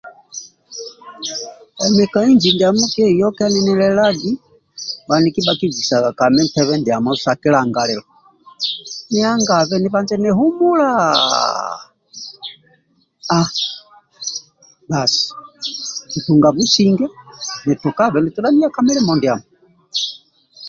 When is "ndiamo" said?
2.53-2.83, 6.79-7.11, 19.15-19.45